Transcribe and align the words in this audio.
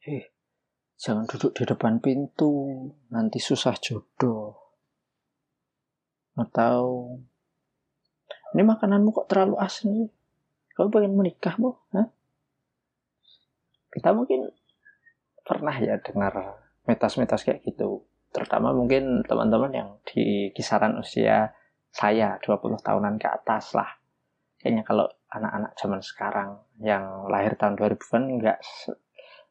Eh, 0.00 0.32
jangan 0.96 1.28
duduk 1.28 1.52
di 1.52 1.68
depan 1.68 2.00
pintu, 2.00 2.88
nanti 3.12 3.36
susah 3.36 3.76
jodoh. 3.76 4.56
Atau, 6.40 7.12
ini 8.56 8.62
makananmu 8.64 9.12
kok 9.12 9.28
terlalu 9.28 9.60
asin 9.60 9.88
sih? 9.92 10.10
Kamu 10.72 10.88
pengen 10.88 11.12
menikah, 11.20 11.52
bu? 11.60 11.76
Kita 13.92 14.16
mungkin 14.16 14.48
pernah 15.44 15.76
ya 15.76 16.00
dengar 16.00 16.56
mitos-mitos 16.88 17.44
kayak 17.44 17.60
gitu. 17.68 18.06
Terutama 18.32 18.72
mungkin 18.72 19.20
teman-teman 19.26 19.72
yang 19.74 19.90
di 20.06 20.48
kisaran 20.56 20.96
usia 20.96 21.52
saya 21.92 22.38
20 22.40 22.80
tahunan 22.80 23.18
ke 23.20 23.28
atas 23.28 23.76
lah. 23.76 23.90
Kayaknya 24.62 24.84
kalau 24.86 25.06
anak-anak 25.28 25.72
zaman 25.76 26.00
sekarang 26.00 26.50
yang 26.80 27.26
lahir 27.26 27.58
tahun 27.58 27.74
2000-an 27.76 28.24
nggak 28.38 28.58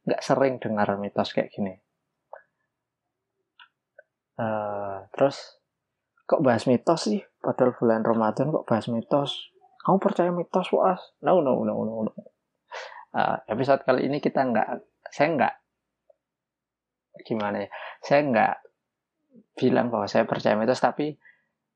nggak 0.07 0.21
sering 0.23 0.57
dengar 0.61 0.88
mitos 0.95 1.36
kayak 1.36 1.52
gini. 1.52 1.75
Uh, 4.39 5.04
terus 5.11 5.60
kok 6.23 6.39
bahas 6.39 6.64
mitos 6.69 7.11
sih? 7.11 7.21
Padahal 7.43 7.75
bulan 7.75 8.01
Ramadan 8.07 8.56
kok 8.56 8.68
bahas 8.68 8.87
mitos? 8.87 9.51
Kamu 9.83 9.97
percaya 10.00 10.32
mitos, 10.32 10.71
was? 10.75 11.01
No, 11.23 11.39
no, 11.39 11.64
no, 11.64 11.75
no, 11.83 12.07
no. 12.07 12.14
Uh, 13.09 13.42
episode 13.50 13.82
kali 13.83 14.06
ini 14.06 14.21
kita 14.21 14.46
nggak, 14.46 14.86
saya 15.09 15.28
nggak, 15.33 15.56
gimana 17.25 17.65
ya? 17.65 17.70
Saya 18.04 18.21
nggak 18.28 18.56
bilang 19.57 19.89
bahwa 19.89 20.06
saya 20.06 20.29
percaya 20.29 20.56
mitos, 20.56 20.84
tapi 20.84 21.18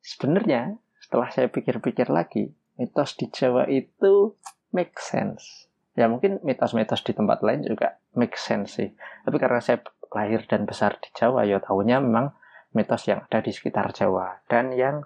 sebenarnya 0.03 0.77
setelah 0.99 1.31
saya 1.31 1.47
pikir-pikir 1.49 2.11
lagi, 2.11 2.53
mitos 2.77 3.15
di 3.17 3.27
Jawa 3.31 3.67
itu 3.67 4.35
make 4.71 4.95
sense 4.99 5.72
ya 5.93 6.09
mungkin 6.09 6.41
mitos-mitos 6.41 7.05
di 7.05 7.13
tempat 7.13 7.45
lain 7.45 7.65
juga 7.65 8.01
make 8.17 8.37
sense 8.37 8.81
sih 8.81 8.89
tapi 9.25 9.37
karena 9.37 9.61
saya 9.61 9.81
lahir 10.13 10.45
dan 10.45 10.65
besar 10.65 10.97
di 11.01 11.09
Jawa 11.13 11.45
ya 11.45 11.61
tahunya 11.61 12.01
memang 12.01 12.33
mitos 12.73 13.05
yang 13.05 13.25
ada 13.25 13.39
di 13.41 13.53
sekitar 13.53 13.93
Jawa 13.93 14.41
dan 14.49 14.73
yang 14.73 15.05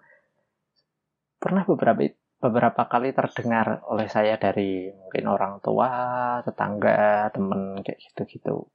pernah 1.38 1.68
beberapa 1.68 2.08
beberapa 2.38 2.86
kali 2.86 3.18
terdengar 3.18 3.82
oleh 3.90 4.06
saya 4.06 4.38
dari 4.38 4.94
mungkin 4.94 5.26
orang 5.26 5.58
tua, 5.58 5.90
tetangga, 6.46 7.34
temen 7.34 7.82
kayak 7.82 7.98
gitu-gitu. 7.98 8.70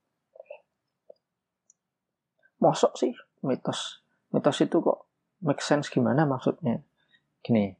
Mosok 2.58 2.92
sih 2.98 3.14
mitos. 3.46 4.02
Mitos 4.34 4.58
itu 4.62 4.82
kok 4.82 5.06
make 5.46 5.62
sense 5.62 5.90
gimana 5.90 6.26
maksudnya? 6.26 6.82
Gini. 7.42 7.70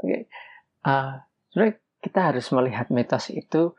Oke. 0.00 0.04
Okay. 0.04 0.20
Uh, 0.80 1.20
sebenarnya 1.52 1.76
kita 2.00 2.32
harus 2.32 2.48
melihat 2.56 2.88
mitos 2.88 3.28
itu 3.32 3.76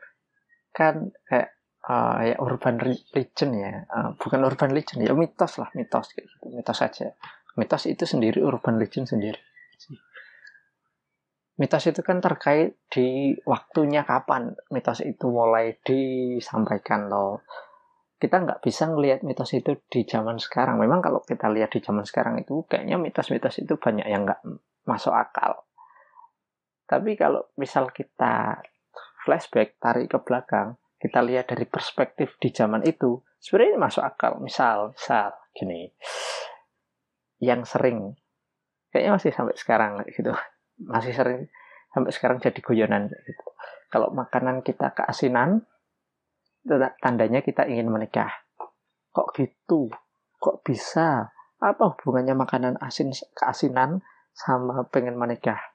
kan 0.70 1.10
kayak 1.28 1.58
uh, 1.90 2.22
ya 2.22 2.36
urban 2.38 2.78
legend 3.12 3.52
ya. 3.58 3.84
Uh, 3.90 4.10
bukan 4.16 4.40
urban 4.46 4.70
legend 4.72 5.04
ya 5.04 5.12
mitos 5.12 5.58
lah 5.58 5.68
mitos 5.74 6.14
gitu 6.14 6.30
mitos 6.48 6.78
saja 6.78 7.12
mitos 7.58 7.84
itu 7.90 8.08
sendiri 8.08 8.40
urban 8.40 8.80
legend 8.80 9.10
sendiri 9.10 9.38
mitos 11.60 11.84
itu 11.86 12.00
kan 12.00 12.18
terkait 12.18 12.80
di 12.88 13.36
waktunya 13.44 14.02
kapan 14.02 14.56
mitos 14.72 15.04
itu 15.04 15.28
mulai 15.28 15.76
disampaikan 15.84 17.06
loh. 17.06 17.44
Kita 18.18 18.42
nggak 18.42 18.62
bisa 18.62 18.90
ngelihat 18.90 19.26
mitos 19.26 19.54
itu 19.54 19.78
di 19.90 20.02
zaman 20.02 20.38
sekarang. 20.38 20.78
Memang 20.78 20.98
kalau 20.98 21.22
kita 21.22 21.50
lihat 21.50 21.74
di 21.74 21.78
zaman 21.78 22.06
sekarang 22.06 22.42
itu 22.42 22.66
kayaknya 22.70 22.98
mitos-mitos 22.98 23.62
itu 23.62 23.78
banyak 23.78 24.06
yang 24.06 24.26
nggak 24.26 24.42
masuk 24.86 25.14
akal 25.14 25.66
tapi 26.86 27.16
kalau 27.16 27.48
misal 27.56 27.88
kita 27.90 28.60
flashback, 29.22 29.78
tarik 29.78 30.10
ke 30.10 30.18
belakang, 30.20 30.76
kita 30.98 31.22
lihat 31.22 31.50
dari 31.50 31.66
perspektif 31.66 32.38
di 32.38 32.50
zaman 32.54 32.82
itu, 32.86 33.22
sebenarnya 33.42 33.78
masuk 33.78 34.02
akal. 34.02 34.38
Misal, 34.42 34.94
misal, 34.94 35.34
gini, 35.54 35.90
yang 37.42 37.66
sering, 37.66 38.14
kayaknya 38.90 39.18
masih 39.18 39.32
sampai 39.34 39.56
sekarang 39.58 39.92
gitu, 40.10 40.30
masih 40.78 41.14
sering 41.14 41.50
sampai 41.90 42.10
sekarang 42.14 42.38
jadi 42.38 42.60
guyonan 42.62 43.10
gitu. 43.10 43.46
Kalau 43.92 44.08
makanan 44.14 44.64
kita 44.64 44.96
keasinan, 44.96 45.66
tandanya 47.02 47.42
kita 47.42 47.68
ingin 47.68 47.92
menikah. 47.92 48.30
Kok 49.12 49.36
gitu? 49.36 49.92
Kok 50.40 50.64
bisa? 50.64 51.28
Apa 51.60 51.94
hubungannya 51.94 52.32
makanan 52.32 52.80
asin 52.80 53.12
keasinan 53.36 54.00
sama 54.32 54.88
pengen 54.88 55.20
menikah? 55.20 55.71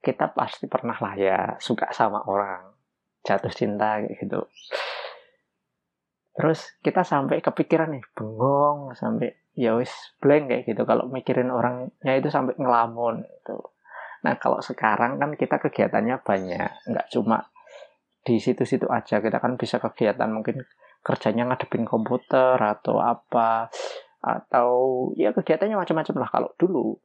Kita 0.00 0.32
pasti 0.32 0.64
pernah 0.64 0.96
lah 0.96 1.14
ya 1.16 1.38
suka 1.60 1.92
sama 1.92 2.24
orang 2.24 2.72
jatuh 3.20 3.52
cinta 3.52 4.00
gitu. 4.00 4.48
Terus 6.32 6.60
kita 6.80 7.04
sampai 7.04 7.44
kepikiran 7.44 7.92
nih 7.92 8.04
bengong 8.16 8.96
sampai 8.96 9.28
ya 9.52 9.76
wis 9.76 9.92
blank 10.24 10.48
kayak 10.48 10.64
gitu. 10.72 10.82
Kalau 10.88 11.04
mikirin 11.12 11.52
orangnya 11.52 12.12
itu 12.16 12.32
sampai 12.32 12.56
ngelamun 12.56 13.24
itu 13.24 13.58
nah 14.20 14.36
kalau 14.36 14.60
sekarang 14.60 15.16
kan 15.16 15.32
kita 15.32 15.56
kegiatannya 15.56 16.20
banyak 16.20 16.92
nggak 16.92 17.08
cuma 17.08 17.40
di 18.24 18.36
situ-situ 18.40 18.88
aja. 18.88 19.20
Kita 19.20 19.40
kan 19.40 19.56
bisa 19.56 19.80
kegiatan 19.80 20.28
mungkin 20.32 20.64
kerjanya 21.00 21.48
ngadepin 21.48 21.88
komputer 21.88 22.60
atau 22.60 23.00
apa 23.00 23.72
atau 24.20 24.70
ya 25.16 25.32
kegiatannya 25.32 25.76
macam-macam 25.76 26.14
lah. 26.20 26.30
Kalau 26.32 26.50
dulu 26.60 27.00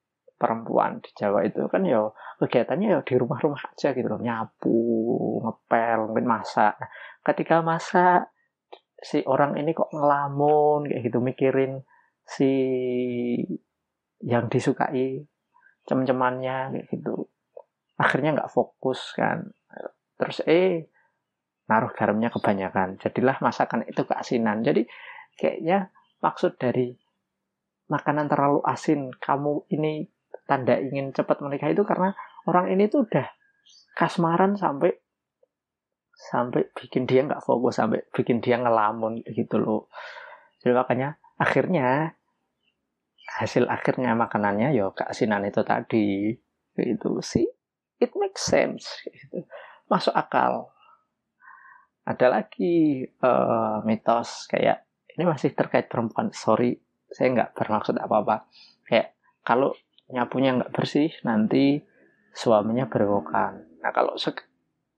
perempuan 0.46 1.02
di 1.02 1.10
Jawa 1.18 1.42
itu 1.42 1.66
kan 1.66 1.82
ya 1.82 2.06
kegiatannya 2.38 2.94
ya 2.94 3.00
di 3.02 3.18
rumah-rumah 3.18 3.74
aja 3.74 3.98
gitu 3.98 4.06
loh. 4.06 4.22
Nyapu 4.22 4.78
ngepel 5.42 6.00
mungkin 6.06 6.30
masak. 6.30 6.78
Nah, 6.78 6.90
ketika 7.26 7.66
masak 7.66 8.30
si 9.02 9.26
orang 9.26 9.58
ini 9.58 9.74
kok 9.74 9.90
ngelamun 9.90 10.86
kayak 10.86 11.02
gitu 11.10 11.18
mikirin 11.18 11.82
si 12.22 12.54
yang 14.22 14.46
disukai 14.46 15.26
cem-cemannya 15.90 16.78
kayak 16.78 16.86
gitu. 16.94 17.26
Akhirnya 17.98 18.38
nggak 18.38 18.54
fokus 18.54 19.18
kan. 19.18 19.50
Terus 20.22 20.46
eh 20.46 20.94
naruh 21.66 21.90
garamnya 21.98 22.30
kebanyakan. 22.30 23.02
Jadilah 23.02 23.42
masakan 23.42 23.90
itu 23.90 24.06
keasinan. 24.06 24.62
Jadi 24.62 24.86
kayaknya 25.34 25.90
maksud 26.22 26.62
dari 26.62 26.94
makanan 27.90 28.30
terlalu 28.30 28.62
asin 28.66 29.14
kamu 29.18 29.66
ini 29.74 30.10
tanda 30.44 30.76
ingin 30.78 31.16
cepat 31.16 31.40
menikah 31.40 31.72
itu 31.72 31.88
karena 31.88 32.12
orang 32.46 32.72
ini 32.76 32.92
tuh 32.92 33.08
udah 33.08 33.26
kasmaran 33.96 34.60
sampai 34.60 34.92
sampai 36.16 36.72
bikin 36.72 37.08
dia 37.08 37.24
nggak 37.24 37.44
fokus 37.44 37.80
sampai 37.80 38.04
bikin 38.12 38.40
dia 38.40 38.60
ngelamun 38.60 39.24
gitu 39.28 39.60
loh. 39.60 39.92
Jadi 40.64 40.72
makanya 40.76 41.20
akhirnya 41.36 42.16
hasil 43.26 43.68
akhirnya 43.68 44.16
makanannya 44.16 44.72
ya 44.72 44.88
keasinan 44.96 45.44
itu 45.44 45.60
tadi 45.66 46.32
itu 46.80 47.10
sih 47.20 47.48
it 48.00 48.12
makes 48.16 48.44
sense 48.44 48.88
gitu. 49.04 49.44
masuk 49.92 50.16
akal. 50.16 50.72
Ada 52.06 52.30
lagi 52.30 53.02
uh, 53.26 53.82
mitos 53.82 54.46
kayak 54.46 54.86
ini 55.18 55.26
masih 55.26 55.52
terkait 55.58 55.90
perempuan. 55.90 56.30
Sorry 56.32 56.78
saya 57.10 57.32
nggak 57.32 57.52
bermaksud 57.56 57.96
apa 57.98 58.16
apa 58.24 58.36
kayak 58.88 59.16
kalau 59.46 59.74
nyapunya 60.10 60.54
nggak 60.58 60.74
bersih 60.74 61.10
nanti 61.26 61.82
suaminya 62.36 62.86
berewokan. 62.86 63.66
Nah 63.82 63.92
kalau 63.96 64.14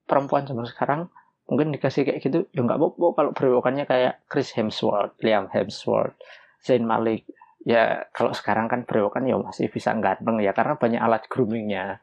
perempuan 0.07 0.47
zaman 0.47 0.67
sekarang 0.67 1.01
mungkin 1.47 1.71
dikasih 1.71 2.03
kayak 2.03 2.19
gitu 2.19 2.43
ya 2.51 2.59
nggak 2.59 2.75
apa-apa 2.75 3.05
kalau 3.15 3.31
berewokannya 3.31 3.87
kayak 3.87 4.27
Chris 4.27 4.51
Hemsworth 4.51 5.15
Liam 5.23 5.47
Hemsworth 5.47 6.17
Zayn 6.59 6.83
Malik. 6.83 7.23
Ya 7.63 8.07
kalau 8.15 8.31
sekarang 8.31 8.67
kan 8.71 8.83
berewokan 8.83 9.27
ya 9.27 9.39
masih 9.39 9.71
bisa 9.71 9.95
ganteng 9.95 10.39
ya 10.43 10.51
karena 10.51 10.75
banyak 10.75 10.99
alat 10.99 11.23
groomingnya. 11.31 11.99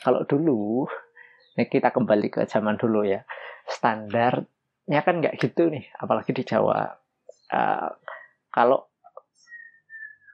Kalau 0.00 0.26
dulu 0.26 0.86
ini 1.54 1.66
kita 1.66 1.92
kembali 1.92 2.28
ke 2.32 2.40
zaman 2.48 2.78
dulu 2.78 3.04
ya 3.04 3.22
standarnya 3.66 5.00
kan 5.06 5.20
nggak 5.22 5.38
gitu 5.38 5.70
nih 5.70 5.86
apalagi 5.98 6.34
di 6.34 6.42
Jawa. 6.42 6.90
Uh, 7.50 7.90
kalau 8.50 8.86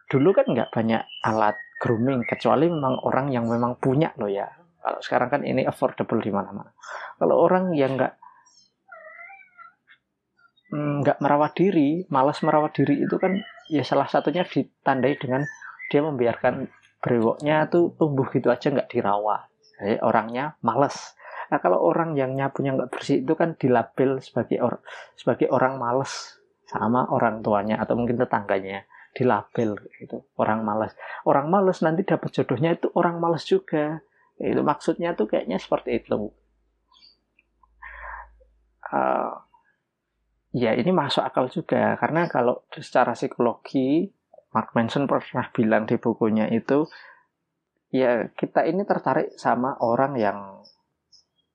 dulu 0.06 0.32
kan 0.37 0.46
nggak 0.46 0.70
banyak 0.70 1.02
alat 1.25 1.56
grooming 1.76 2.25
kecuali 2.25 2.73
memang 2.73 3.05
orang 3.05 3.28
yang 3.32 3.44
memang 3.46 3.76
punya 3.76 4.12
loh 4.17 4.28
ya. 4.28 4.49
Kalau 4.81 5.00
sekarang 5.02 5.28
kan 5.28 5.40
ini 5.43 5.67
affordable 5.67 6.23
di 6.23 6.32
mana-mana. 6.32 6.73
Kalau 7.19 7.37
orang 7.43 7.75
yang 7.75 7.99
nggak 7.99 8.14
mm, 10.73 10.93
nggak 11.05 11.19
merawat 11.20 11.52
diri 11.58 12.06
malas 12.08 12.40
merawat 12.40 12.73
diri 12.76 13.02
itu 13.02 13.17
kan 13.19 13.37
ya 13.69 13.82
salah 13.82 14.06
satunya 14.06 14.46
ditandai 14.46 15.19
dengan 15.19 15.43
dia 15.90 16.00
membiarkan 16.02 16.70
brewoknya 17.02 17.67
tuh 17.69 17.94
tumbuh 17.99 18.26
gitu 18.32 18.49
aja 18.49 18.72
nggak 18.72 18.90
dirawat. 18.90 19.50
Jadi 19.76 20.00
orangnya 20.00 20.56
malas. 20.64 21.14
Nah 21.52 21.58
kalau 21.61 21.79
orang 21.84 22.17
yang 22.17 22.32
nyapunya 22.32 22.72
nggak 22.75 22.90
bersih 22.90 23.22
itu 23.22 23.34
kan 23.37 23.55
dilabel 23.55 24.19
sebagai 24.25 24.58
or 24.64 24.81
sebagai 25.14 25.52
orang 25.52 25.76
malas 25.76 26.40
sama 26.67 27.06
orang 27.12 27.44
tuanya 27.44 27.79
atau 27.79 27.94
mungkin 27.94 28.19
tetangganya 28.19 28.82
dilabel 29.16 29.80
gitu. 29.96 30.28
Orang 30.36 30.60
malas 30.60 30.92
orang 31.24 31.48
malas 31.48 31.80
nanti 31.80 32.04
dapat 32.04 32.28
jodohnya 32.36 32.76
itu 32.76 32.92
orang 32.92 33.16
malas 33.16 33.48
juga. 33.48 34.04
Itu 34.36 34.60
maksudnya 34.60 35.16
tuh 35.16 35.32
kayaknya 35.32 35.56
seperti 35.56 36.04
itu. 36.04 36.28
Uh, 38.92 39.32
ya 40.52 40.76
ini 40.76 40.92
masuk 40.92 41.24
akal 41.24 41.48
juga. 41.48 41.96
Karena 41.96 42.28
kalau 42.28 42.68
secara 42.76 43.16
psikologi 43.16 44.12
Mark 44.52 44.76
Manson 44.76 45.08
pernah 45.08 45.48
bilang 45.56 45.88
di 45.88 45.96
bukunya 45.96 46.52
itu 46.52 46.84
ya 47.88 48.28
kita 48.36 48.69
ini 48.69 48.84
tertarik 48.84 49.32
sama 49.40 49.80
orang 49.80 50.12
yang 50.20 50.38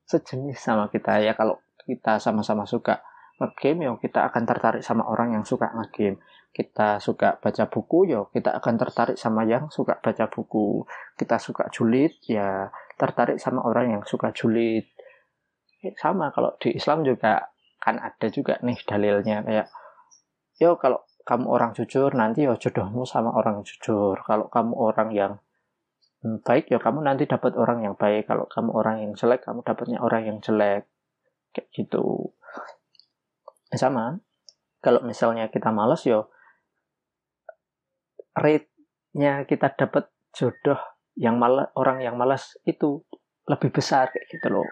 sejenis 0.10 0.58
sama 0.58 0.90
kita. 0.90 1.22
Ya 1.22 1.38
kalau 1.38 1.62
kita 1.86 2.18
sama-sama 2.18 2.66
suka 2.66 3.06
ngegame 3.42 3.90
ya 3.90 3.94
kita 3.98 4.30
akan 4.30 4.44
tertarik 4.46 4.86
sama 4.86 5.10
orang 5.10 5.34
yang 5.34 5.44
suka 5.44 5.74
ngegame. 5.74 6.22
Kita 6.54 7.02
suka 7.02 7.42
baca 7.42 7.66
buku 7.66 8.14
ya 8.14 8.22
kita 8.30 8.54
akan 8.62 8.76
tertarik 8.78 9.18
sama 9.18 9.42
yang 9.50 9.74
suka 9.74 9.98
baca 9.98 10.30
buku. 10.30 10.86
Kita 11.18 11.42
suka 11.42 11.74
julid 11.74 12.14
ya 12.30 12.70
tertarik 13.02 13.42
sama 13.42 13.66
orang 13.66 13.98
yang 13.98 14.04
suka 14.06 14.30
julid. 14.30 14.86
Sama 15.98 16.30
kalau 16.30 16.54
di 16.62 16.78
Islam 16.78 17.02
juga 17.02 17.50
kan 17.82 17.98
ada 17.98 18.30
juga 18.30 18.62
nih 18.62 18.78
dalilnya 18.86 19.42
kayak 19.42 19.68
yo 20.62 20.78
kalau 20.78 21.02
kamu 21.26 21.50
orang 21.50 21.72
jujur 21.74 22.14
nanti 22.14 22.46
yo 22.46 22.54
jodohmu 22.54 23.10
sama 23.10 23.34
orang 23.34 23.66
jujur. 23.66 24.22
Kalau 24.22 24.46
kamu 24.54 24.74
orang 24.78 25.10
yang 25.10 25.34
baik 26.46 26.70
ya 26.70 26.78
kamu 26.78 27.02
nanti 27.02 27.26
dapat 27.26 27.58
orang 27.58 27.82
yang 27.82 27.98
baik. 27.98 28.30
Kalau 28.30 28.46
kamu 28.46 28.70
orang 28.70 28.96
yang 29.02 29.12
jelek 29.18 29.42
kamu 29.42 29.66
dapatnya 29.66 29.98
orang 29.98 30.30
yang 30.30 30.38
jelek. 30.38 30.86
Kayak 31.52 31.68
gitu 31.74 32.32
sama. 33.78 34.20
Kalau 34.82 35.06
misalnya 35.06 35.48
kita 35.54 35.70
males 35.70 36.02
yo 36.08 36.34
rate-nya 38.34 39.46
kita 39.46 39.76
dapat 39.76 40.10
jodoh 40.32 40.80
yang 41.20 41.36
malas 41.36 41.70
orang 41.76 42.00
yang 42.02 42.16
malas 42.16 42.56
itu 42.64 43.04
lebih 43.46 43.70
besar 43.70 44.10
kayak 44.10 44.28
gitu 44.32 44.48
loh. 44.48 44.68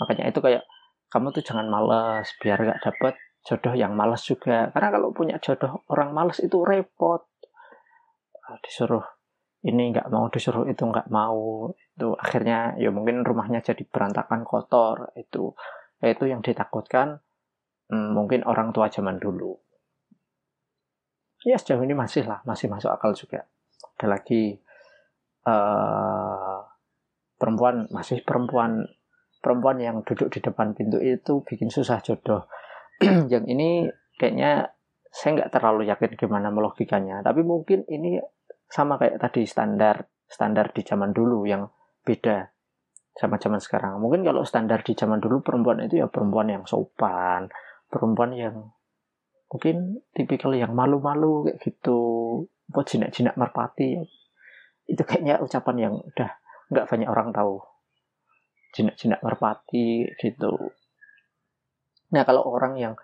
Makanya 0.00 0.30
itu 0.30 0.38
kayak 0.38 0.64
kamu 1.12 1.34
tuh 1.34 1.44
jangan 1.44 1.68
malas 1.68 2.32
biar 2.40 2.58
gak 2.62 2.80
dapet 2.80 3.14
jodoh 3.44 3.74
yang 3.74 3.92
malas 3.92 4.22
juga. 4.24 4.70
Karena 4.70 4.88
kalau 4.94 5.10
punya 5.12 5.36
jodoh 5.42 5.82
orang 5.90 6.14
malas 6.14 6.38
itu 6.40 6.62
repot. 6.62 7.26
Ah, 8.42 8.58
disuruh 8.62 9.04
ini 9.62 9.94
nggak 9.94 10.10
mau 10.10 10.26
disuruh 10.26 10.66
itu 10.66 10.82
nggak 10.82 11.06
mau 11.14 11.70
itu 11.70 12.08
akhirnya 12.18 12.74
ya 12.82 12.90
mungkin 12.90 13.22
rumahnya 13.22 13.62
jadi 13.62 13.86
berantakan 13.86 14.42
kotor 14.42 15.14
itu 15.14 15.54
itu 16.02 16.24
yang 16.26 16.42
ditakutkan 16.42 17.22
hmm, 17.92 18.16
mungkin 18.16 18.40
orang 18.48 18.72
tua 18.72 18.88
zaman 18.88 19.20
dulu 19.20 19.52
ya 21.44 21.60
sejauh 21.60 21.84
ini 21.84 21.92
masih 21.92 22.24
lah 22.24 22.40
masih 22.48 22.72
masuk 22.72 22.88
akal 22.88 23.12
juga 23.12 23.44
ada 23.98 24.06
lagi 24.18 24.56
uh, 25.44 26.58
perempuan 27.36 27.90
masih 27.90 28.22
perempuan 28.22 28.86
perempuan 29.42 29.82
yang 29.82 30.06
duduk 30.06 30.30
di 30.30 30.38
depan 30.38 30.72
pintu 30.72 31.02
itu 31.02 31.42
bikin 31.42 31.68
susah 31.68 31.98
jodoh. 31.98 32.46
yang 33.32 33.42
ini 33.50 33.90
kayaknya 34.14 34.70
saya 35.10 35.42
nggak 35.42 35.50
terlalu 35.50 35.90
yakin 35.90 36.14
gimana 36.14 36.54
melogikanya. 36.54 37.20
Tapi 37.26 37.42
mungkin 37.42 37.82
ini 37.90 38.22
sama 38.70 38.96
kayak 38.96 39.18
tadi 39.18 39.42
standar 39.44 40.06
standar 40.30 40.70
di 40.70 40.86
zaman 40.86 41.10
dulu 41.10 41.44
yang 41.44 41.66
beda 42.06 42.48
sama 43.12 43.36
zaman 43.36 43.58
sekarang. 43.58 43.98
Mungkin 43.98 44.22
kalau 44.22 44.46
standar 44.46 44.80
di 44.86 44.94
zaman 44.94 45.18
dulu 45.18 45.42
perempuan 45.42 45.82
itu 45.84 46.00
ya 46.00 46.06
perempuan 46.06 46.48
yang 46.48 46.64
sopan, 46.64 47.50
perempuan 47.92 48.32
yang 48.32 48.72
mungkin 49.52 50.00
tipikal 50.16 50.56
yang 50.56 50.72
malu-malu 50.72 51.44
kayak 51.44 51.60
gitu, 51.60 52.00
buat 52.72 52.88
jinak-jinak 52.88 53.36
merpati. 53.36 54.00
Itu 54.88 55.04
kayaknya 55.04 55.44
ucapan 55.44 55.76
yang 55.76 55.94
udah 56.00 56.30
nggak 56.72 56.88
banyak 56.88 57.08
orang 57.12 57.28
tahu 57.36 57.60
jinak-jinak 58.72 59.20
merpati 59.20 60.08
gitu. 60.16 60.72
Nah 62.16 62.24
kalau 62.24 62.48
orang 62.48 62.80
yang 62.80 62.94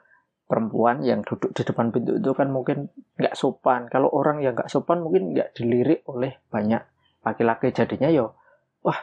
perempuan 0.49 1.05
yang 1.05 1.21
duduk 1.21 1.53
di 1.53 1.61
depan 1.61 1.93
pintu 1.93 2.17
itu 2.17 2.33
kan 2.33 2.49
mungkin 2.49 2.89
nggak 3.21 3.37
sopan. 3.37 3.87
Kalau 3.93 4.09
orang 4.09 4.41
yang 4.41 4.57
nggak 4.57 4.73
sopan 4.73 5.05
mungkin 5.05 5.37
nggak 5.37 5.53
dilirik 5.53 6.09
oleh 6.09 6.41
banyak 6.49 6.81
laki-laki. 7.21 7.69
Jadinya 7.77 8.09
yo, 8.09 8.33
wah 8.81 8.97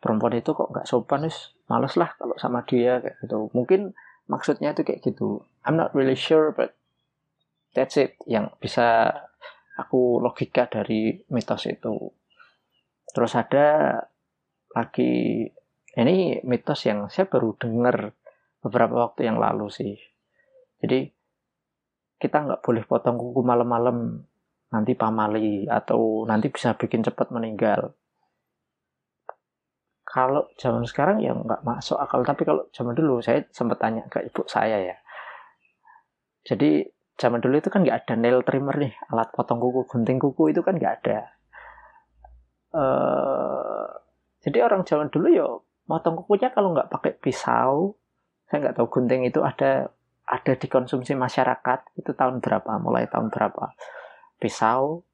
perempuan 0.00 0.40
itu 0.40 0.56
kok 0.56 0.72
nggak 0.72 0.88
sopan 0.88 1.28
males 1.68 1.94
lah 2.00 2.10
kalau 2.16 2.36
sama 2.40 2.64
dia 2.64 3.04
kayak 3.04 3.20
gitu. 3.20 3.52
Mungkin 3.52 3.92
maksudnya 4.30 4.72
itu 4.72 4.82
kayak 4.84 5.02
gitu. 5.04 5.44
I'm 5.64 5.76
not 5.76 5.92
really 5.92 6.16
sure 6.16 6.52
but 6.52 6.76
that's 7.74 7.98
it 7.98 8.16
yang 8.24 8.54
bisa 8.62 9.10
aku 9.76 10.22
logika 10.22 10.70
dari 10.70 11.24
mitos 11.28 11.66
itu. 11.66 12.12
Terus 13.10 13.32
ada 13.34 13.98
lagi 14.74 15.46
ini 15.94 16.42
mitos 16.42 16.82
yang 16.86 17.06
saya 17.06 17.30
baru 17.30 17.54
dengar 17.54 18.14
beberapa 18.58 19.10
waktu 19.10 19.30
yang 19.30 19.38
lalu 19.38 19.70
sih. 19.70 19.94
Jadi 20.82 21.06
kita 22.18 22.40
nggak 22.46 22.62
boleh 22.64 22.82
potong 22.88 23.20
kuku 23.20 23.42
malam-malam 23.44 24.24
nanti 24.74 24.98
pamali 24.98 25.70
atau 25.70 26.26
nanti 26.26 26.50
bisa 26.50 26.74
bikin 26.74 27.04
cepat 27.06 27.30
meninggal. 27.30 27.94
Kalau 30.14 30.46
zaman 30.54 30.86
sekarang 30.86 31.18
ya 31.18 31.34
nggak 31.34 31.66
masuk 31.66 31.98
akal, 31.98 32.22
tapi 32.22 32.46
kalau 32.46 32.70
zaman 32.70 32.94
dulu 32.94 33.18
saya 33.18 33.42
sempat 33.50 33.82
tanya 33.82 34.06
ke 34.06 34.22
ibu 34.22 34.46
saya 34.46 34.78
ya. 34.78 34.96
Jadi 36.46 36.86
zaman 37.18 37.42
dulu 37.42 37.58
itu 37.58 37.66
kan 37.66 37.82
nggak 37.82 38.06
ada 38.06 38.14
nail 38.14 38.46
trimmer 38.46 38.78
nih, 38.78 38.94
alat 39.10 39.34
potong 39.34 39.58
kuku, 39.58 39.90
gunting 39.90 40.22
kuku 40.22 40.54
itu 40.54 40.62
kan 40.62 40.78
nggak 40.78 40.94
ada. 41.02 41.18
Uh, 42.70 43.90
jadi 44.44 44.62
orang 44.62 44.86
zaman 44.86 45.10
dulu 45.10 45.26
ya 45.30 45.46
motong 45.88 46.20
kukunya 46.20 46.52
kalau 46.52 46.76
nggak 46.76 46.92
pakai 46.92 47.12
pisau 47.16 47.96
saya 48.48 48.60
nggak 48.60 48.76
tahu 48.76 48.88
gunting 48.92 49.24
itu 49.24 49.40
ada 49.40 49.88
ada 50.24 50.52
dikonsumsi 50.56 51.16
masyarakat 51.16 51.96
itu 51.96 52.12
tahun 52.12 52.40
berapa 52.44 52.76
mulai 52.80 53.08
tahun 53.08 53.28
berapa 53.32 53.72
pisau 54.40 55.04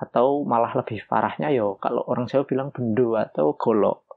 atau 0.00 0.42
malah 0.42 0.74
lebih 0.74 1.06
parahnya 1.06 1.52
yo 1.54 1.78
kalau 1.78 2.02
orang 2.06 2.26
Jawa 2.26 2.46
bilang 2.46 2.74
bendo 2.74 3.14
atau 3.14 3.54
golok 3.54 4.09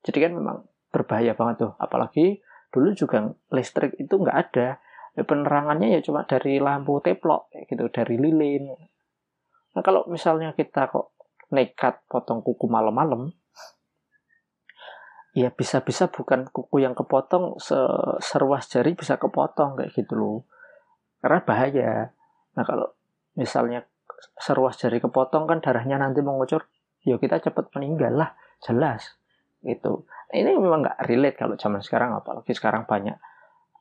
jadi 0.00 0.28
kan 0.28 0.32
memang 0.36 0.58
berbahaya 0.90 1.36
banget 1.36 1.68
tuh. 1.68 1.72
Apalagi 1.76 2.40
dulu 2.72 2.92
juga 2.96 3.28
listrik 3.52 3.96
itu 4.00 4.14
nggak 4.14 4.38
ada. 4.48 4.80
Ya, 5.18 5.26
penerangannya 5.26 5.90
ya 5.90 6.00
cuma 6.06 6.22
dari 6.22 6.62
lampu 6.62 7.02
teplok 7.02 7.50
gitu 7.66 7.90
dari 7.90 8.14
lilin. 8.14 8.70
Nah 9.74 9.82
kalau 9.82 10.06
misalnya 10.06 10.54
kita 10.54 10.86
kok 10.86 11.14
nekat 11.50 12.06
potong 12.06 12.46
kuku 12.46 12.70
malam-malam 12.70 13.34
ya 15.34 15.50
bisa-bisa 15.50 16.10
bukan 16.10 16.46
kuku 16.50 16.82
yang 16.82 16.94
kepotong 16.94 17.58
seruas 18.22 18.70
jari 18.70 18.94
bisa 18.94 19.18
kepotong 19.18 19.78
kayak 19.78 19.90
gitu 19.94 20.14
loh. 20.14 20.38
Karena 21.18 21.42
bahaya. 21.42 21.90
Nah 22.54 22.62
kalau 22.62 22.94
misalnya 23.34 23.82
seruas 24.38 24.78
jari 24.78 25.02
kepotong 25.02 25.50
kan 25.50 25.58
darahnya 25.58 25.98
nanti 25.98 26.22
mengucur 26.22 26.70
ya 27.02 27.18
kita 27.18 27.42
cepat 27.42 27.72
meninggal 27.74 28.14
lah 28.14 28.30
jelas 28.62 29.19
gitu. 29.64 30.08
Nah, 30.08 30.36
ini 30.36 30.50
memang 30.56 30.86
nggak 30.86 30.98
relate 31.04 31.36
kalau 31.36 31.54
zaman 31.58 31.84
sekarang 31.84 32.16
apalagi 32.16 32.52
sekarang 32.56 32.88
banyak 32.88 33.16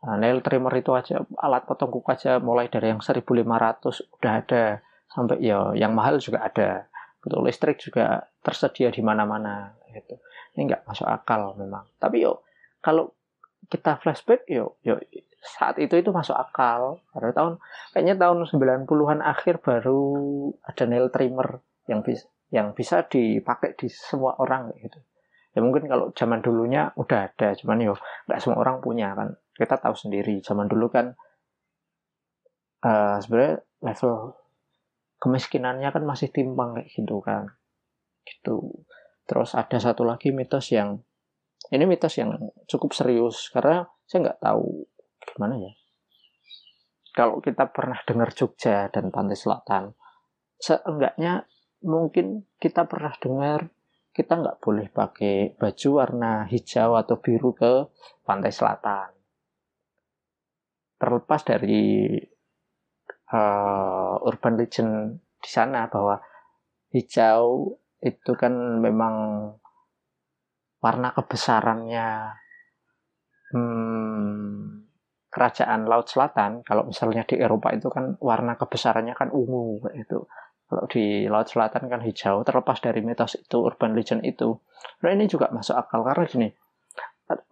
nah, 0.03 0.15
nail 0.19 0.39
trimmer 0.43 0.71
itu 0.79 0.91
aja 0.95 1.23
alat 1.39 1.63
potong 1.67 1.91
kuku 1.91 2.09
aja 2.09 2.39
mulai 2.39 2.71
dari 2.71 2.91
yang 2.91 3.03
1500 3.03 4.17
udah 4.19 4.33
ada 4.33 4.63
sampai 5.09 5.41
ya 5.41 5.73
yang 5.73 5.95
mahal 5.95 6.19
juga 6.21 6.45
ada. 6.45 6.87
Betul 7.19 7.47
listrik 7.47 7.79
juga 7.83 8.31
tersedia 8.39 8.91
di 8.91 9.03
mana-mana 9.03 9.75
gitu. 9.91 10.19
Ini 10.55 10.67
nggak 10.67 10.81
masuk 10.87 11.07
akal 11.07 11.55
memang. 11.59 11.87
Tapi 11.99 12.23
yuk 12.23 12.43
kalau 12.79 13.11
kita 13.67 13.99
flashback 13.99 14.47
yuk 14.47 14.79
yuk 14.83 15.03
saat 15.39 15.79
itu 15.79 15.95
itu 15.99 16.11
masuk 16.11 16.35
akal. 16.35 16.99
Pada 17.11 17.31
tahun 17.31 17.59
kayaknya 17.95 18.15
tahun 18.19 18.47
90-an 18.47 19.19
akhir 19.23 19.63
baru 19.63 20.01
ada 20.63 20.83
nail 20.87 21.07
trimmer 21.11 21.63
yang 21.89 22.03
bisa 22.05 22.27
yang 22.49 22.73
bisa 22.73 23.05
dipakai 23.05 23.77
di 23.77 23.89
semua 23.89 24.33
orang 24.41 24.73
gitu 24.81 24.97
ya 25.53 25.59
mungkin 25.65 25.89
kalau 25.89 26.13
zaman 26.13 26.45
dulunya 26.45 26.93
udah 26.93 27.33
ada 27.33 27.57
cuman 27.57 27.81
yo 27.81 27.93
nggak 28.29 28.39
semua 28.41 28.61
orang 28.61 28.81
punya 28.83 29.13
kan. 29.17 29.33
Kita 29.55 29.75
tahu 29.81 29.95
sendiri 29.95 30.39
zaman 30.39 30.69
dulu 30.71 30.87
kan 30.87 31.11
uh, 32.85 33.17
sebenarnya 33.19 33.59
level 33.83 34.39
kemiskinannya 35.19 35.89
kan 35.91 36.03
masih 36.07 36.31
timpang 36.31 36.79
kayak 36.79 36.89
gitu 36.95 37.19
kan. 37.19 37.59
Gitu. 38.23 38.85
Terus 39.27 39.53
ada 39.53 39.77
satu 39.77 40.07
lagi 40.07 40.31
mitos 40.31 40.71
yang 40.71 41.03
ini 41.69 41.83
mitos 41.83 42.15
yang 42.17 42.33
cukup 42.65 42.95
serius 42.95 43.51
karena 43.51 43.83
saya 44.07 44.31
nggak 44.31 44.41
tahu 44.41 44.87
gimana 45.27 45.59
ya. 45.59 45.71
Kalau 47.13 47.43
kita 47.43 47.67
pernah 47.69 47.99
dengar 48.07 48.31
Jogja 48.31 48.87
dan 48.87 49.11
Pantai 49.11 49.35
Selatan, 49.35 49.91
seenggaknya 50.55 51.43
mungkin 51.83 52.47
kita 52.63 52.87
pernah 52.87 53.11
dengar 53.19 53.67
kita 54.09 54.33
nggak 54.35 54.59
boleh 54.59 54.87
pakai 54.89 55.55
baju 55.55 55.89
warna 55.95 56.43
hijau 56.49 56.97
atau 56.97 57.15
biru 57.21 57.53
ke 57.53 57.87
Pantai 58.25 58.51
Selatan. 58.51 59.09
Terlepas 60.99 61.41
dari 61.47 62.19
uh, 63.31 64.15
urban 64.25 64.59
legend 64.59 65.21
di 65.39 65.49
sana 65.49 65.87
bahwa 65.87 66.19
hijau 66.91 67.77
itu 67.99 68.31
kan 68.35 68.81
memang 68.81 69.15
warna 70.79 71.11
kebesarannya 71.11 72.07
hmm, 73.51 74.79
kerajaan 75.29 75.85
laut 75.85 76.07
selatan 76.09 76.63
kalau 76.63 76.87
misalnya 76.87 77.27
di 77.27 77.37
Eropa 77.37 77.75
itu 77.75 77.91
kan 77.91 78.17
warna 78.23 78.55
kebesarannya 78.55 79.13
kan 79.13 79.29
ungu 79.29 79.83
itu 79.93 80.25
kalau 80.69 80.85
di 80.85 81.25
laut 81.25 81.49
selatan 81.49 81.89
kan 81.89 81.99
hijau 82.05 82.45
terlepas 82.45 82.77
dari 82.77 83.01
mitos 83.01 83.41
itu 83.41 83.57
urban 83.57 83.97
legend 83.97 84.21
itu. 84.21 84.61
Nah 85.01 85.09
ini 85.09 85.25
juga 85.25 85.49
masuk 85.49 85.73
akal 85.73 86.05
karena 86.05 86.29
gini 86.29 86.49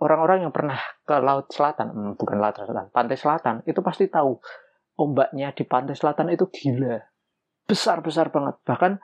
orang-orang 0.02 0.50
yang 0.50 0.54
pernah 0.54 0.78
ke 1.06 1.16
laut 1.22 1.54
selatan 1.54 1.94
hmm, 1.94 2.12
bukan 2.18 2.38
laut 2.42 2.58
selatan 2.58 2.90
pantai 2.90 3.18
selatan 3.18 3.56
itu 3.70 3.80
pasti 3.86 4.10
tahu 4.10 4.34
ombaknya 4.98 5.54
di 5.54 5.64
pantai 5.66 5.94
selatan 5.94 6.34
itu 6.34 6.50
gila. 6.50 6.98
Besar 7.68 8.02
besar 8.02 8.34
banget. 8.34 8.58
Bahkan 8.66 8.98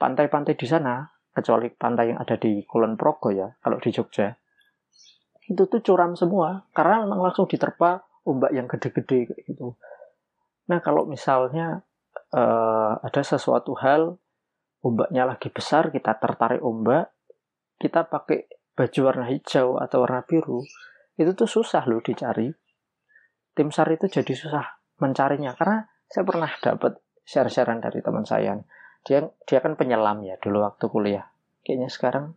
pantai-pantai 0.00 0.56
di 0.56 0.64
sana 0.64 1.04
kecuali 1.34 1.68
pantai 1.68 2.14
yang 2.14 2.18
ada 2.22 2.38
di 2.38 2.62
Kulon 2.64 2.94
Progo 2.94 3.34
ya 3.34 3.50
kalau 3.58 3.82
di 3.82 3.90
Jogja 3.90 4.30
itu 5.44 5.68
tuh 5.68 5.82
curam 5.84 6.16
semua 6.16 6.64
karena 6.72 7.04
memang 7.04 7.20
langsung 7.20 7.44
diterpa 7.44 8.00
ombak 8.24 8.56
yang 8.56 8.64
gede-gede 8.64 9.28
gitu. 9.44 9.76
Nah 10.72 10.80
kalau 10.80 11.04
misalnya 11.04 11.84
uh, 12.34 13.00
ada 13.00 13.22
sesuatu 13.22 13.74
hal 13.78 14.18
ombaknya 14.84 15.24
lagi 15.24 15.48
besar 15.48 15.88
kita 15.88 16.18
tertarik 16.20 16.60
ombak 16.60 17.10
kita 17.80 18.06
pakai 18.06 18.46
baju 18.74 19.00
warna 19.06 19.26
hijau 19.30 19.78
atau 19.78 20.02
warna 20.02 20.26
biru 20.26 20.62
itu 21.14 21.30
tuh 21.34 21.46
susah 21.46 21.86
loh 21.86 22.02
dicari. 22.02 22.50
Tim 23.54 23.70
SAR 23.70 23.94
itu 23.94 24.10
jadi 24.10 24.34
susah 24.34 24.82
mencarinya 24.98 25.54
karena 25.54 25.86
saya 26.10 26.26
pernah 26.26 26.50
dapat 26.58 26.98
share-sharean 27.22 27.78
dari 27.78 28.02
teman 28.02 28.26
saya. 28.26 28.58
Dia 29.06 29.22
dia 29.46 29.58
kan 29.62 29.78
penyelam 29.78 30.26
ya 30.26 30.34
dulu 30.42 30.66
waktu 30.66 30.90
kuliah. 30.90 31.30
Kayaknya 31.62 31.88
sekarang 31.90 32.34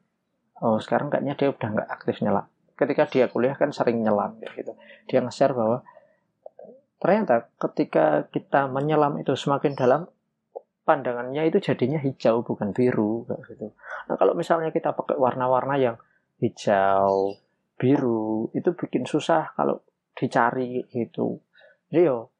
oh 0.62 0.78
sekarang 0.78 1.10
kayaknya 1.10 1.34
dia 1.34 1.50
udah 1.50 1.70
nggak 1.74 1.90
aktif 1.90 2.22
nyelam 2.22 2.46
ketika 2.78 3.10
dia 3.10 3.26
kuliah 3.34 3.58
kan 3.58 3.74
sering 3.74 4.06
nyelam 4.06 4.38
gitu. 4.38 4.78
Dia 5.10 5.26
nge-share 5.26 5.58
bahwa 5.58 5.82
ternyata 6.98 7.54
ketika 7.62 8.26
kita 8.34 8.66
menyelam 8.70 9.22
itu 9.22 9.38
semakin 9.38 9.78
dalam 9.78 10.02
pandangannya 10.88 11.52
itu 11.52 11.60
jadinya 11.60 12.00
hijau 12.00 12.42
bukan 12.42 12.72
biru 12.72 13.28
gitu. 13.28 13.76
Nah, 14.08 14.16
kalau 14.16 14.34
misalnya 14.34 14.72
kita 14.72 14.96
pakai 14.96 15.20
warna-warna 15.20 15.76
yang 15.76 15.96
hijau, 16.40 17.36
biru 17.76 18.48
itu 18.56 18.72
bikin 18.74 19.04
susah 19.04 19.52
kalau 19.54 19.84
dicari 20.16 20.88
gitu. 20.90 21.44
Jadi 21.92 22.08
yo 22.08 22.32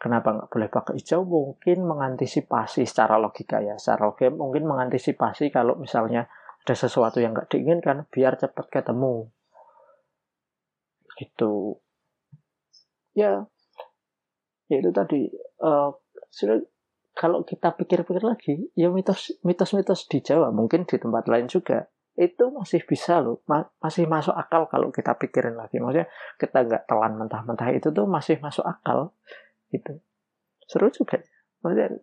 kenapa 0.00 0.32
nggak 0.32 0.48
boleh 0.48 0.68
pakai 0.72 0.96
hijau? 0.96 1.22
Mungkin 1.28 1.84
mengantisipasi 1.84 2.88
secara 2.88 3.20
logika 3.20 3.60
ya, 3.60 3.76
secara 3.76 4.08
logika 4.08 4.32
mungkin 4.32 4.64
mengantisipasi 4.64 5.52
kalau 5.52 5.76
misalnya 5.76 6.26
ada 6.64 6.72
sesuatu 6.72 7.20
yang 7.20 7.36
nggak 7.36 7.52
diinginkan 7.52 8.08
biar 8.08 8.40
cepat 8.40 8.72
ketemu 8.72 9.28
gitu 11.14 11.78
ya 13.14 13.46
ya 14.70 14.80
itu 14.80 14.90
tadi 14.90 15.28
uh, 15.60 15.92
kalau 17.14 17.46
kita 17.46 17.78
pikir-pikir 17.78 18.24
lagi 18.26 18.54
ya 18.74 18.90
mitos 18.90 19.38
mitos-mitos 19.46 20.10
di 20.10 20.18
Jawa 20.18 20.50
mungkin 20.50 20.82
di 20.88 20.98
tempat 20.98 21.30
lain 21.30 21.46
juga 21.46 21.86
itu 22.14 22.44
masih 22.54 22.86
bisa 22.86 23.18
loh 23.18 23.42
ma 23.50 23.66
masih 23.82 24.06
masuk 24.06 24.38
akal 24.38 24.70
kalau 24.70 24.94
kita 24.94 25.18
pikirin 25.18 25.58
lagi. 25.58 25.82
Maksudnya 25.82 26.06
kita 26.38 26.58
nggak 26.62 26.86
telan 26.86 27.18
mentah-mentah 27.18 27.74
itu 27.74 27.90
tuh 27.90 28.06
masih 28.06 28.38
masuk 28.38 28.62
akal 28.62 29.10
gitu. 29.74 29.98
Seru 30.70 30.94
juga. 30.94 31.18
Maksudnya 31.66 31.98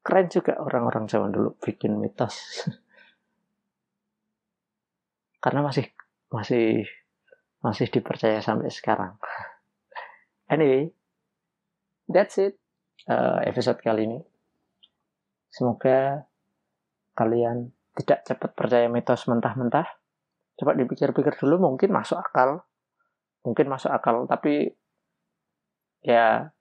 keren 0.00 0.32
juga 0.32 0.56
orang-orang 0.56 1.04
zaman 1.12 1.28
dulu 1.28 1.60
bikin 1.60 2.00
mitos. 2.00 2.64
Karena 5.44 5.60
masih 5.60 5.84
masih 6.32 6.88
masih 7.60 7.86
dipercaya 7.92 8.40
sampai 8.40 8.72
sekarang. 8.72 9.20
Anyway, 10.48 10.88
that's 12.10 12.36
it 12.42 12.58
uh, 13.06 13.40
episode 13.46 13.78
kali 13.80 14.04
ini. 14.04 14.18
Semoga 15.50 16.26
kalian 17.14 17.70
tidak 17.98 18.26
cepat 18.26 18.50
percaya 18.54 18.86
mitos 18.86 19.26
mentah-mentah. 19.26 19.86
Coba 20.58 20.76
dipikir-pikir 20.76 21.40
dulu, 21.40 21.72
mungkin 21.72 21.90
masuk 21.90 22.20
akal. 22.20 22.62
Mungkin 23.46 23.66
masuk 23.72 23.90
akal, 23.90 24.28
tapi 24.28 24.68
ya 26.04 26.52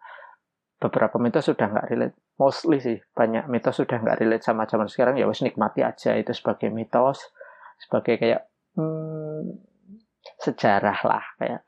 beberapa 0.79 1.20
mitos 1.20 1.51
sudah 1.51 1.68
nggak 1.68 1.88
relate. 1.91 2.15
Mostly 2.39 2.79
sih, 2.79 2.98
banyak 3.12 3.51
mitos 3.51 3.84
sudah 3.84 4.00
nggak 4.00 4.20
relate 4.24 4.44
sama 4.48 4.63
zaman 4.63 4.88
sekarang. 4.88 5.20
Ya 5.20 5.27
wes 5.27 5.44
nikmati 5.44 5.84
aja 5.84 6.15
itu 6.15 6.32
sebagai 6.32 6.72
mitos, 6.72 7.27
sebagai 7.84 8.15
kayak 8.15 8.48
hmm, 8.79 9.60
sejarah 10.39 11.00
lah 11.03 11.24
kayak 11.36 11.62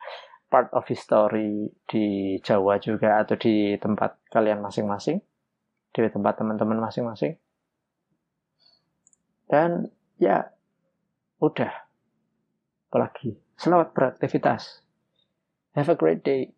part 0.52 0.68
of 0.76 0.84
history 0.92 1.72
di 1.88 2.36
Jawa 2.44 2.76
juga 2.84 3.24
atau 3.24 3.40
di 3.40 3.80
tempat 3.80 4.20
kalian 4.28 4.60
masing-masing 4.60 5.24
di 5.92 6.08
tempat 6.12 6.40
teman-teman 6.40 6.84
masing-masing. 6.84 7.40
Dan 9.48 9.88
ya 10.20 10.52
udah. 11.40 11.72
Apalagi. 12.92 13.36
Selamat 13.56 13.96
beraktivitas. 13.96 14.84
Have 15.76 15.92
a 15.92 15.96
great 15.96 16.24
day 16.24 16.52